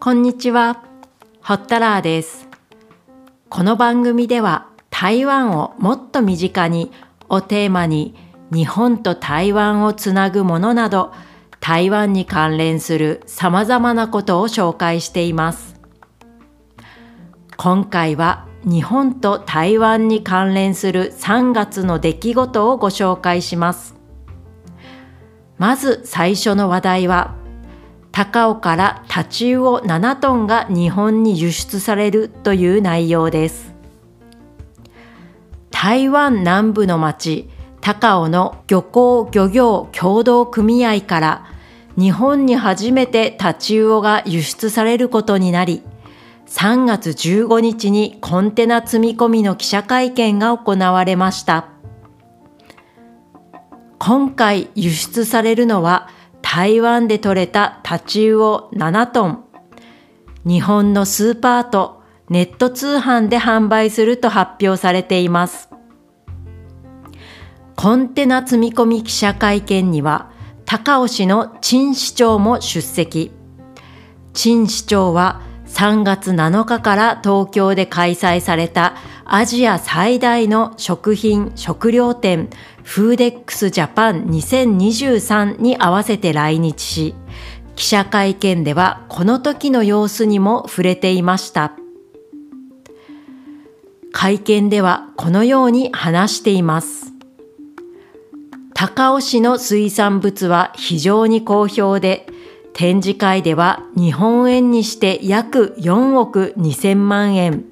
[0.00, 0.84] こんにちは、
[1.40, 2.46] ホッタラーです。
[3.48, 6.92] この番組では台湾をもっと身近に
[7.30, 8.14] をテーマに
[8.52, 11.14] 日本と台湾をつなぐものなど
[11.58, 15.80] 台湾に関連する様々なことを紹介しています。
[17.56, 24.03] 今回は日本と台湾に関連する3月の出来事をご紹介します。
[25.58, 27.34] まず最初の話題は
[28.14, 33.74] 高尾からタチウオ7トンが日本に輸出されるという内容です。
[35.72, 41.46] 台湾南部の町、高尾の漁港漁業協同組合から
[41.98, 45.82] 日本に初めてタチウオが輸出されることになり、
[46.46, 51.73] 3月15日にコンテナ積み込みの記者会見が行われました。
[53.98, 56.08] 今回輸出されるのは
[56.42, 59.44] 台湾で採れたタチウオ7トン。
[60.44, 65.70] 日本のスーパーとネット通販で販売すると発表されています。
[67.76, 70.30] コンテナ積み込み記者会見には、
[70.64, 73.32] 高尾市の陳市長も出席。
[74.32, 82.48] 陳市長は3月7日から東京で開催されたアジア最大の食品・食料展
[82.84, 87.14] フーデックスジャパン2023に合わせて来日し、
[87.74, 91.72] 記者会見ではこの時の様子にも触れていました。
[94.12, 97.12] 会見ではこのように話しています。
[98.74, 102.26] 高尾市の水産物は非常に好評で、
[102.74, 107.64] 展示会では日本円にして約4億2000万円、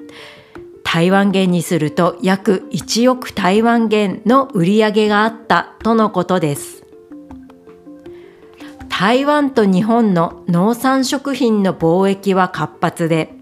[0.92, 6.84] 台湾元にすると約1億台湾元の売り上げがあったとのことです。
[8.90, 13.32] 台湾と日本の農産食品の貿易は活発で、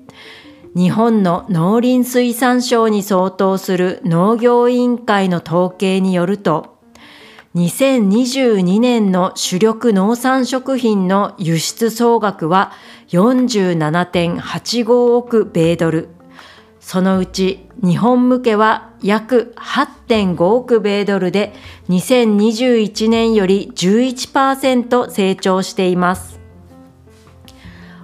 [0.76, 6.78] 日本の農林水産省に相当する農業委員会の統計によると、
[7.56, 12.70] 2022年の主力農産食品の輸出総額は
[13.08, 16.19] 47.85億米ドル。
[16.90, 21.52] そのうち日本向けは約8.5億米ドルで
[21.88, 26.40] 2021年より11%成長しています。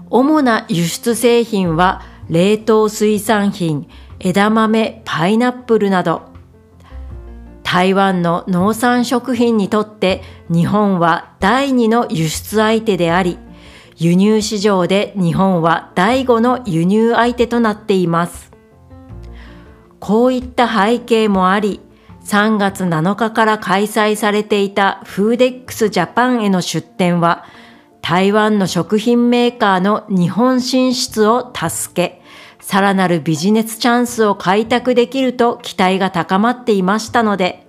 [0.08, 3.88] 主な輸出製品は冷凍水産品、
[4.20, 6.22] 枝豆、パイナップルなど、
[7.64, 13.36] 台湾の農産食品にとって日本は第2の輸出相手であり、
[13.96, 18.55] 輸入市場で日本は第5の輸入相手となっています。
[20.00, 21.80] こういった背景もあり、
[22.24, 27.44] 3月7日から開催されていたフーデックスジャパンへの出展は、
[28.02, 32.22] 台湾の食品メーカーの日本進出を助け、
[32.60, 37.66] さらなるビジネスチャンスを開拓できると期待が高まっていましたので、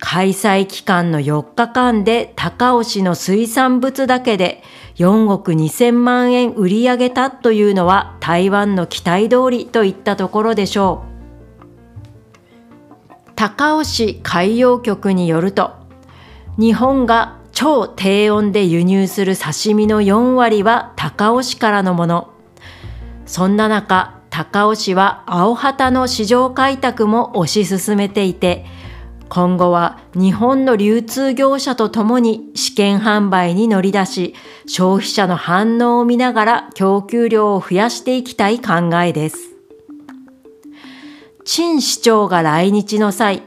[0.00, 4.62] 開催期間の4日間で高尾市の水産物だけで
[4.96, 11.09] 4億2000万円売り上げたというのは台湾の期待通りといったところでしょう。
[13.40, 15.70] 高尾市海洋局によると、
[16.58, 22.34] 日本が超低温で輸入する刺身の4割は高尾市からのもの。
[23.24, 28.66] そんな中、高尾市は青旗の市場開拓も推し進めていて、
[29.30, 34.34] 今後は日本の流通業者とともに試験販売に乗り出し、
[34.66, 39.49] 消費者の反応を見ながら供給量を増やしていきたい考えです。
[41.52, 43.42] 陳市長が来日の際、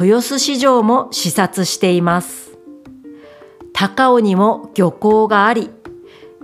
[0.00, 2.56] 豊洲市場も視察しています。
[3.74, 5.68] 高尾にも漁港があり、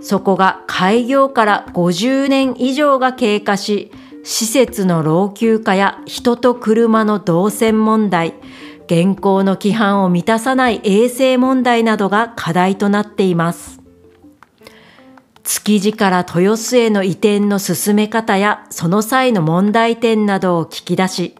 [0.01, 3.91] そこが開業から50年以上が経過し、
[4.23, 8.35] 施設の老朽化や人と車の動線問題、
[8.85, 13.78] 現行の規範を満たさない衛生問題などが課題となっています。
[15.43, 21.35] 築地から豊洲への移転の進め方やその際の問題点などを聞き出し、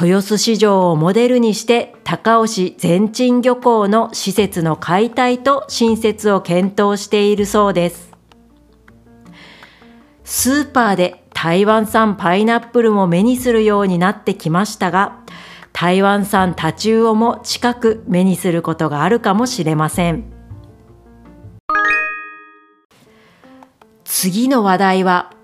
[0.00, 8.12] 豊洲市場をモデルにして高尾市全鎮漁港の施設の解体と新設を検討しているそうです。
[10.24, 15.20] スーパーで台湾産パイナップルも目にするようになってきましたが、
[15.72, 20.33] 台湾産タチウオも近く目にすることがあるかもしれません。
[24.24, 25.34] 次の話題は、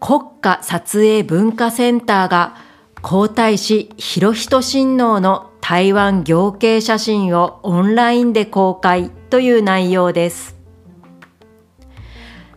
[0.00, 2.56] 国家撮影文化センターが
[3.00, 10.56] 皇太子広仁親王の台湾行景写真をオンラインで公開という内容です。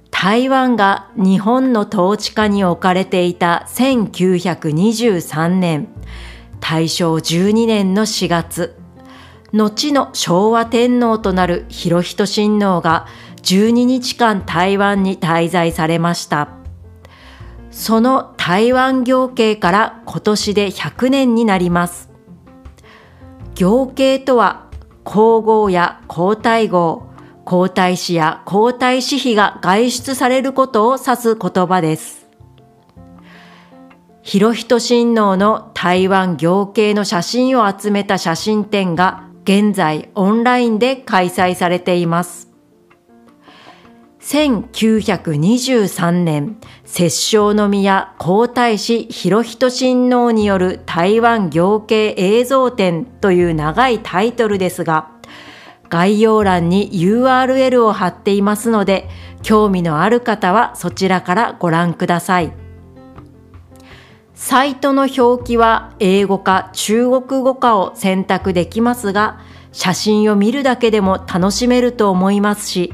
[0.10, 5.90] 台湾が日本の統治下に置かれていた1923年、
[6.60, 8.76] 大正12年の4月、
[9.54, 13.06] 後の昭和天皇となる広仁親王が
[13.48, 16.50] 12日間台湾に滞在されました。
[17.72, 22.10] その台湾行慶から今年で100年になります。
[23.56, 24.68] 行慶とは
[25.06, 27.04] 皇后や皇太后、
[27.46, 32.28] 皇太子や皇太子妃が外出されることを指す言葉です。
[34.24, 42.47] 広仁親王の台湾行慶の写真を集めた写真展が現在オンラインで開催されています。
[44.28, 55.12] 1923年、摂政の宮皇太子広仁親王による台湾行慶映像展という長いタイトルですが、
[55.88, 59.08] 概要欄に URL を貼っていますので、
[59.44, 62.52] 興味のある方はそちらからご覧ください。
[64.36, 69.40] サイトの表記は英語か中国語かを選択できますが、
[69.72, 72.94] 写真を見るだけでも楽しめると思いますし、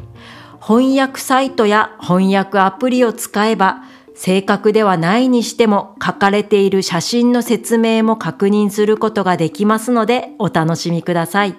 [0.66, 3.84] 翻訳サイトや翻訳アプリを使えば、
[4.16, 11.56] 正確ではないにしても書かれている写真の説明も確認することができますのでお楽しみください。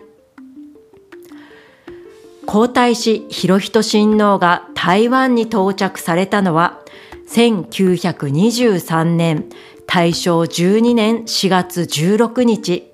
[2.47, 6.81] 皇太子広仁親王が台湾に到着されたのは
[7.29, 9.51] 1923年
[9.87, 12.94] 大正12年4月16日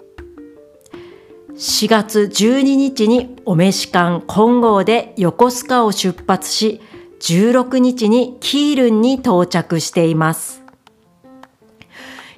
[1.60, 6.80] 4月12日にお召し館金剛で横須賀を出発し、
[7.20, 10.62] 16日にキールンに到着しています。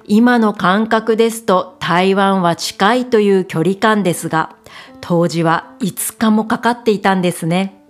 [0.05, 4.57] 今の感覚ですと台湾は近いという距離感ですが、
[4.99, 7.81] 当時は5日もかかっていたんですね。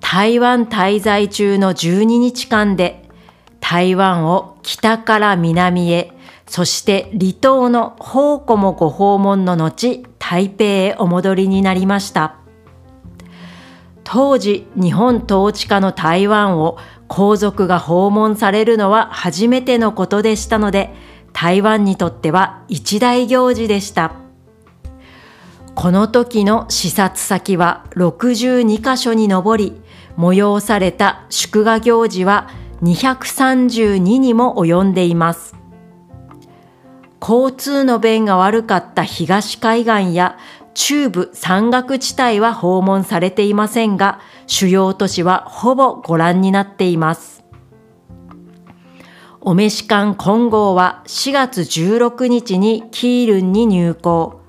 [0.00, 3.06] 台湾滞在中の12日間で
[3.60, 6.14] 台湾を北から南へ
[6.50, 12.38] そして離島の宝庫もご訪問の後、台北へお戻りになりました。
[14.02, 16.76] 当時、日本統治下の台湾を
[17.06, 20.92] 皇族が訪問されるのは初めてのことでしたので、
[21.32, 24.16] 台湾にとっては一大行事でした。
[25.76, 29.80] この時の視察先は62カ所に上り、
[30.18, 32.50] 催された祝賀行事は
[32.82, 35.59] 232にも及んでいます。
[37.20, 40.38] 交通の便が悪かった東海岸や
[40.74, 47.44] 中部山岳地帯は訪問されていませんが、主要都市はほぼご覧になっています。
[49.42, 54.40] お召し館金剛は4月16日にキールンに入港。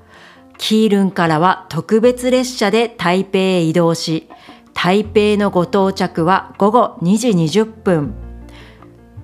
[0.57, 4.29] キールンからは特別列車で台北へ移動し、
[4.73, 8.30] 台北のご到着は午後2時20分。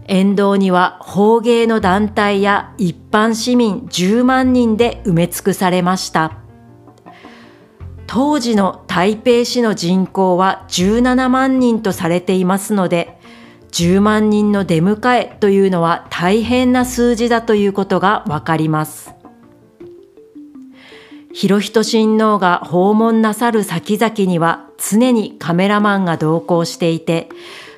[0.07, 6.37] 沿道には法芸の団体や一般市民10万人で埋め尽くされました。
[8.07, 13.19] 当時の台北市の人口は17万人とされていますので、
[13.71, 19.13] 10万人の出迎えというのは大変な数字だということがわかります。
[21.33, 27.29] 広仁親王が訪問なさる先々には常にカメラマンが同行していて、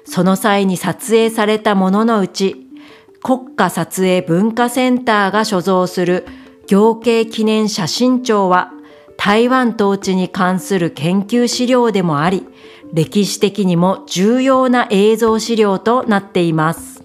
[0.09, 2.67] その際に撮影されたもののうち、
[3.21, 6.25] 国家撮影文化センターが所蔵する
[6.65, 8.71] 行慶記念写真帳は、
[9.17, 12.47] 台湾統治に関する研究資料でもあり、
[12.91, 17.03] 歴史的にも重要な映像資料となっています。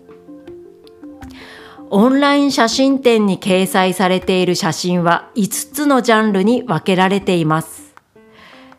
[1.90, 7.94] オンライン写真展に掲載されている写真は5つのジャンルに分けられています。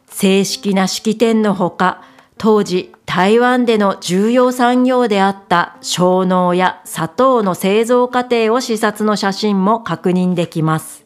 [0.08, 2.01] 正式な式典のほか、
[2.38, 11.06] 当時台湾での重要産業であった小脳や砂糖の製造過程を視察の写真も確認できます。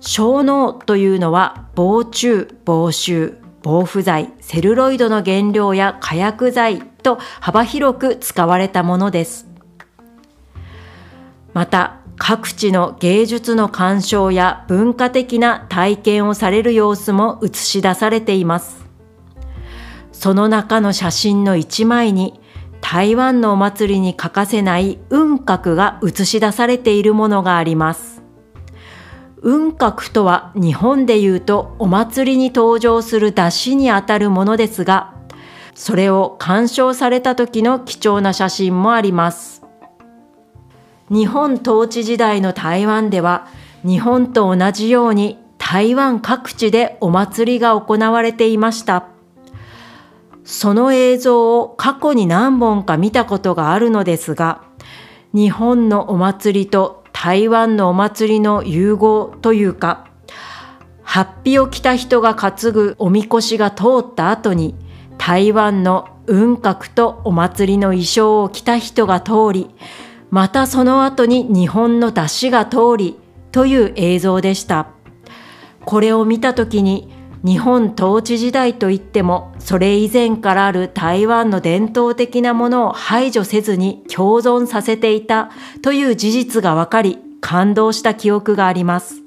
[0.00, 9.46] 小脳というのは防虫、防臭、防腐剤、セルロイドの原料や火薬剤と幅広く使われたものです。
[11.54, 18.81] また、各地の芸術の鑑賞や文化的な体験をされる様子も映し出されています。
[20.22, 22.40] その中の写真の一枚に
[22.80, 28.22] 台湾のお祭りに欠かせない雲閣が映し出されているものがあります。
[29.42, 35.12] 雲閣とは日本で言うとお祭りに登場する出汁にあたるものですが、
[35.74, 39.64] それを鑑賞された時の貴重な写真もあります。
[41.10, 43.48] 日本統治時代の台湾では
[43.84, 49.11] 日本と同じように台湾各地でお祭りが行われていました。
[50.52, 54.62] その映像を過去に何本か見たことがあるのですが、
[55.32, 60.10] 日本のお祭りと台湾のお祭りの融合というか、
[61.02, 64.74] ハッピを着た人が担ぐおみこしが通った後に、
[65.16, 69.70] 台湾の雲閣とお祭りの衣装を着た人が通り、
[70.28, 73.16] またその後に日本の出汁が通り
[73.52, 74.88] という映像でした。
[75.86, 85.50] これを見たときに日本統治時代といってもそれ以前からある台湾の伝統的なものを排除せずに共存させていた
[85.82, 89.22] という事実が分かり感動した記憶があります。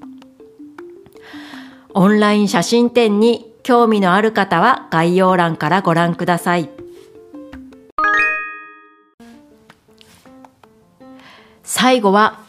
[1.94, 6.70] オンライン写真展に興味のある方は概要欄からご覧ください。
[11.64, 12.45] 最後は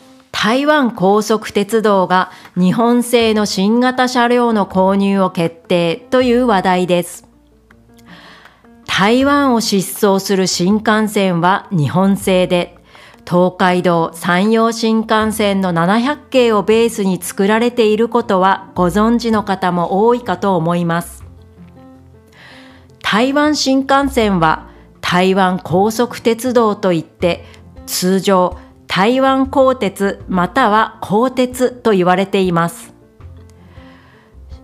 [0.47, 7.27] 台湾高速鉄道が日本製の新型車両の購入を決定という話題です。
[8.87, 12.79] 台湾を疾走する新幹線は日本製で、
[13.29, 21.25] 東海道山陽新幹線の700系をベースに作られていることはご存知の方も多いかと思います。
[23.03, 24.69] 台湾新幹線は
[25.01, 27.45] 台湾高速鉄道といって
[27.87, 28.57] 通常
[28.97, 32.95] 台湾鋼鉄または鋼鉄と言われています。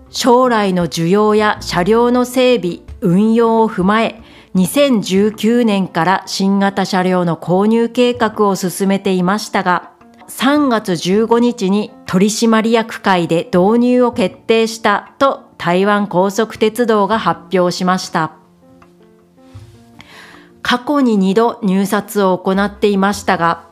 [0.08, 4.22] 将来の需要や車両の整備、運用を踏まえ、
[4.54, 9.92] 2019年から新型車両の購入計画を進めていましたが、
[10.28, 18.32] 3月15日に取締役会で導入を決定したと台湾高速鉄道が発表しました。
[20.62, 23.70] 過去に2度入札を行っていましたが、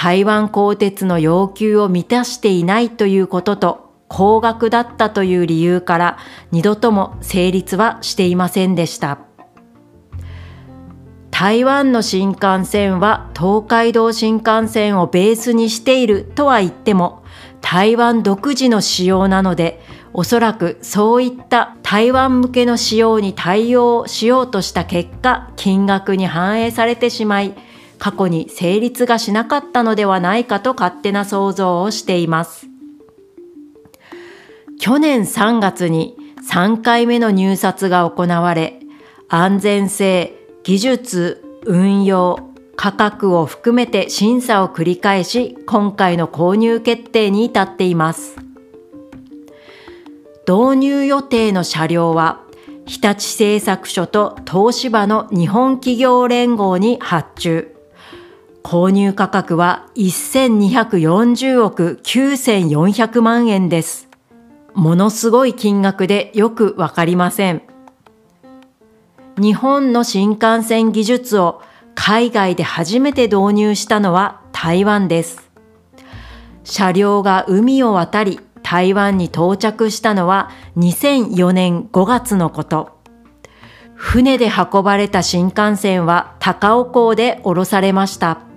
[0.00, 6.18] 台湾鋼鉄の要求を満たしていないということと高額だったという理由から
[6.52, 9.18] 二度とも成立はしていませんでした。
[11.32, 17.24] 台湾の新幹線は東海道新幹線をベースにしているとは言っても
[17.60, 19.80] 台湾独自の仕様なので
[20.12, 27.54] おそらくそういった台湾向けの仕様に対応しようとした結果金額に反映されてしまい
[27.98, 32.68] 過去に成立がしなかったのではないかと勝手な想像をしています。
[34.80, 36.16] 去年3月に
[36.48, 38.80] 3回目の入札が行われ、
[39.28, 48.36] 安全性、技術、運用、価格を含めて審査を繰り返し、今回の購入決定に至っています。
[50.46, 52.40] 導入予定の車両は、
[52.86, 57.77] 日立製作所と東芝の日本企業連合に発注。
[58.62, 64.08] 購入価格は1240億9400万円です。
[64.74, 67.62] ものすごい金額でよくわかりません。
[69.36, 71.62] 日本の新幹線技術を
[71.94, 75.50] 海外で初めて導入したのは台湾です。
[76.64, 82.98] 車両が海を渡り台湾に到着したのは2004年5月のこと。
[83.94, 88.47] 船で運ばれた新幹線は高尾港で降ろされました。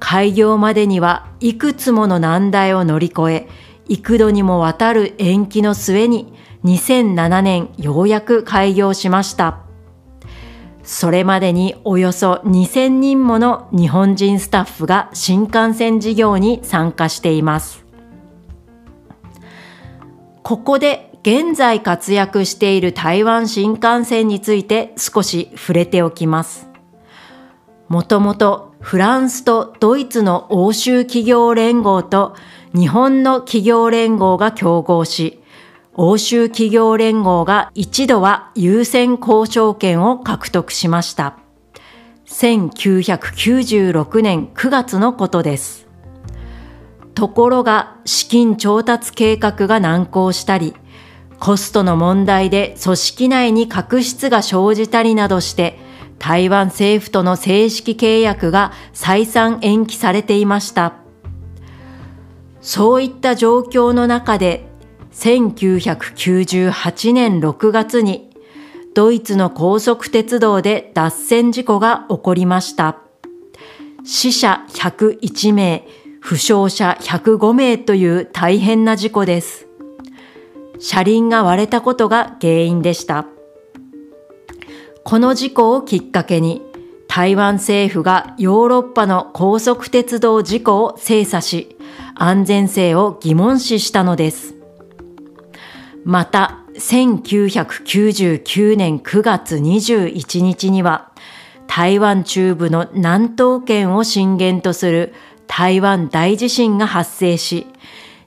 [0.00, 3.48] 開業までにはいくつもの難題を乗り越え、
[3.86, 6.32] 幾度にもわたる延期の末に
[6.64, 9.60] 2007年ようやく開業しました。
[10.82, 17.84] それまでにおよそ2000人もの日本人スタッフが新幹線事業に参加しています。
[20.42, 26.68] ここで現在活躍している台湾新幹線について少し触れておきます。
[27.88, 32.34] もともとフランスとドイツの欧州企業連合と
[32.74, 35.40] 日本の企業連合が競合し、
[35.94, 41.36] 欧州企業連合が一度は優先交渉権を獲得しました。
[42.26, 45.86] 1996年9月のことです。
[47.14, 50.74] ところが資金調達計画が難航したり、
[51.38, 55.78] コストの問題で組織内に確執が生じたりなどして、
[56.20, 60.92] 台湾政府との正式契約が再三延期されていました。
[62.60, 64.68] そういった状況の中で、
[65.12, 68.30] 1998年6月に
[68.94, 72.98] ドイツの高速鉄道で脱線事故が起こりました。
[74.04, 75.86] 死者101名、
[76.20, 79.66] 負傷者105名という大変な事故です。
[80.78, 83.26] 車輪が割れたことが原因でした。
[85.04, 86.62] この事故をきっかけに、
[87.08, 91.76] 台湾政府がヨーロッパの高速鉄道事故を精査し、
[92.14, 94.54] 安全性を疑問視したのです。
[96.04, 101.10] また、1999年9月21日には、
[101.66, 105.14] 台湾中部の南東県を震源とする
[105.46, 107.66] 台湾大地震が発生し、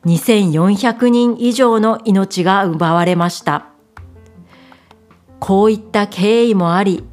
[0.06, 3.73] 2400人以上の命が奪われました。
[5.46, 7.04] こういった経緯もあり、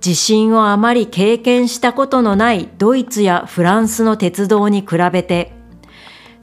[0.00, 5.52] 地震をあまり経験したことのないドイツやフランスの鉄道に比べて、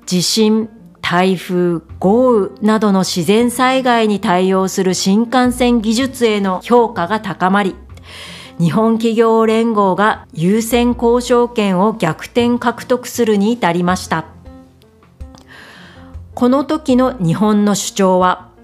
[0.06, 0.70] 地震、
[1.02, 7.76] 台風、豪雨などの自然災害に対応する新幹線技術への評価が高まり、
[8.58, 14.24] 日本企業連合が優先交渉権を逆転獲得するに至りました。
[16.34, 18.55] この時の日本の主張は、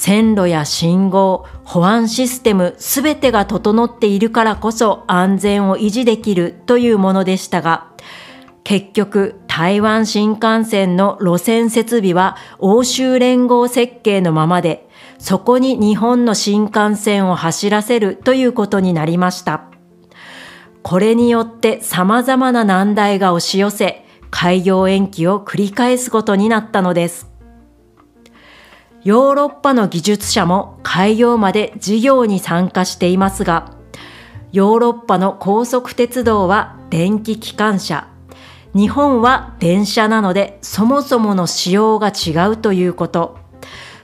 [0.00, 7.88] 線路や信号、保安システムすべてが整っているからこそ安全を維持できるというものでしたが、
[8.62, 14.88] 結局台湾新幹線の路線設備は欧州連合設計のままで、
[15.18, 19.64] そこに日本の新幹線を走らせるということになりました。
[20.84, 27.27] これによって様々な難題が押し寄せ、開業延期を繰り返すことになったのです。
[29.04, 33.72] ヨーロッパの技術者も開業まで事業に参加していますが、
[34.52, 38.08] ヨーロッパの高速鉄道は電気機関車、
[38.74, 43.38] 日本は電車なのでそもそもの仕様が違うということ。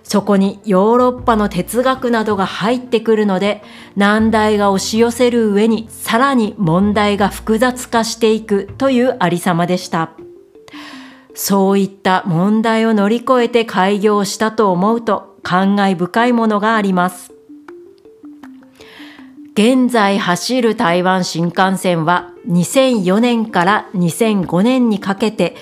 [0.05, 3.63] そこにヨーロッパの哲学などが入ってくるので
[3.97, 10.11] 難題が押し寄せる上にさらに問題が複雑化していくというありさまでした。
[11.35, 17.33] そういった問題を乗り越えて開業したと思うと感慨深いものがあります。
[19.55, 25.55] 現在走る台湾新幹線は2004年から2005年にかけて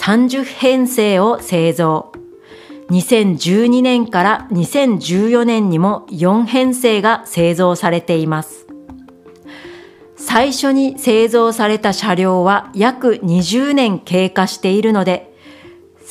[0.00, 2.12] 30編成を製造。
[2.90, 8.66] 2012年から2014年にも4編成が製造されています。
[10.16, 15.29] 最初に製造された車両は約20年経過しているので、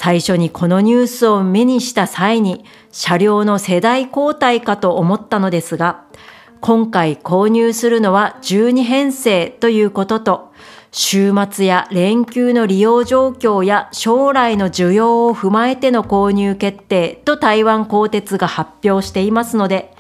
[0.02, 6.06] 最初にこのニュースを目にした際に車両の世代交代かと思ったのですが、
[6.62, 10.54] 今回購入するのは12編成ということと、
[10.94, 19.94] 週末や連休の利用状況や将来の需要を踏まえての購入決定と台湾鋼鉄が発表していますので、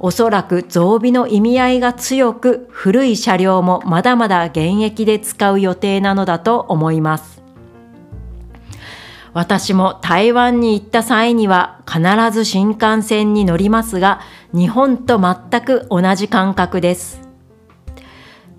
[0.00, 7.41] おそらく増備の意味合いが強く古い車両もまだまだ現役で使う予定なのだと思います。
[9.34, 14.20] 私も台湾に行った際には必ず新幹線に乗りますが、
[14.52, 17.22] 日本と全く同じ感覚です。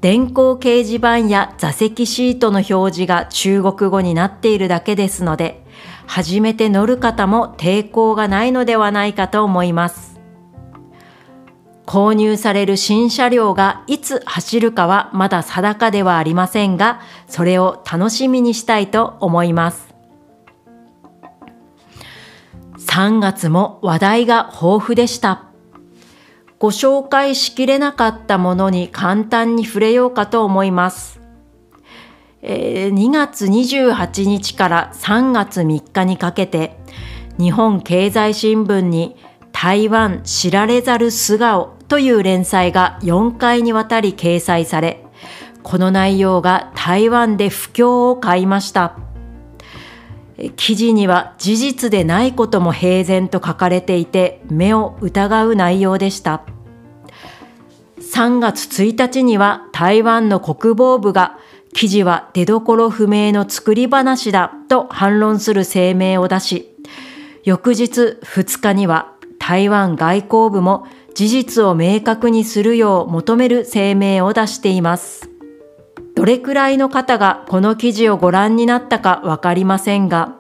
[0.02, 5.64] 電光掲示板や座席シートの表示が中国語になっているだけですので、
[6.08, 10.20] 初めて乗る方も抵抗がないのではないかと思います。
[11.86, 19.93] 購入される新車両がいつ走るかはまだ定かではありませんが、それを楽しみにしたいと思います。
[22.94, 25.46] 3月も話題が豊富でした。
[26.60, 31.20] ご紹介しきれなかったものに簡単に触れようかと思います。
[32.44, 36.78] えー、2月28日から3月3日にかけて、
[37.40, 39.16] 日本経済新聞に
[39.52, 45.04] 台湾知られざる素顔という連載が4回にわたり掲載され、
[45.64, 49.00] この内容が台湾で不況を買いました。
[50.56, 56.43] 記事には事実でないことも平然と書かれていて目を疑う内容でした。
[58.00, 61.38] 3月1日には台湾の国防部が
[61.74, 66.76] 記事は出どころ不明の作り話だと反論する声明を出し、
[67.43, 75.33] 翌日2日には台湾外交部も事実を明確にするよう求める声明を出しています。
[76.24, 80.38] どれくらいの方がこの記事をご覧になったかわかりませんが、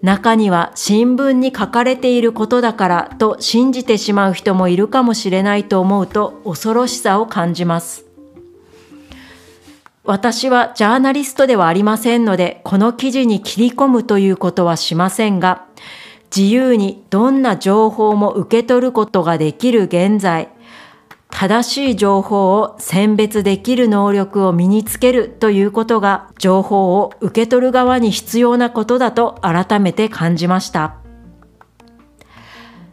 [0.00, 8.06] 中には新聞に書かれていることだからと信じてしまう人もいるかもしれないと思うと恐ろしさを感じます。
[10.02, 15.66] 私はジャーナリストではありませんので、この記事に切り込むということはしませんが、
[16.34, 20.48] 自由にどんな情報も受け取ることができる現在、
[21.32, 30.96] 正しい情報を選別できる能力を身につけるということが情報を受け取る側に必要なことだと改めて感じました。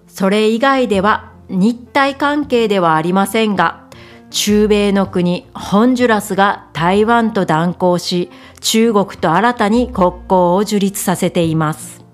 [0.08, 3.90] それ以外では日体関係ではありませんが、
[4.32, 12.06] 中米の国ホンジュラスが台湾と断交し中国と新たに国交を樹立させています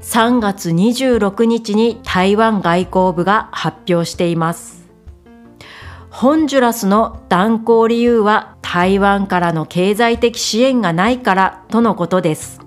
[0.00, 4.77] 3月26日に台湾外交部が発表しています
[6.10, 12.60] ホンジュラスの断交理由は台湾からの経済的支援がないからとのことです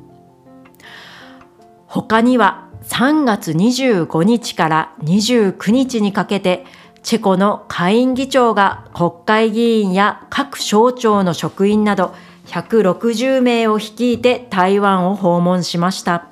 [1.85, 6.65] 他には3月25日から29日にかけて
[7.03, 12.13] チェコの下院議長が国会議員や各省庁の職員など
[12.45, 16.27] 160名を率いて台湾を訪問しました。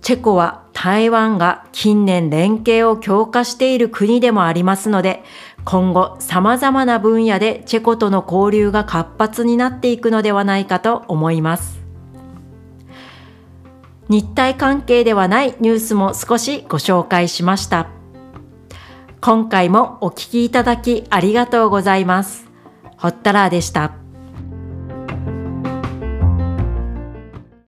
[0.00, 5.24] チェコは台湾が近年連携を強化している国でもありますので、
[5.64, 11.80] 今後さまざまな分野でチェコとの交流が活発になっていくのではないかと思います。
[14.08, 17.88] 日体関係ではないニュースも少しご紹介しました。
[19.20, 22.46] 今回もお聞きいただきありがとうございます。
[22.98, 24.03] ほったらでした。